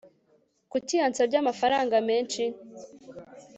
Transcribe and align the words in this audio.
kuki 0.71 0.93
yasabye 1.01 1.37
amafaranga 1.39 1.95
menshi 2.09 2.43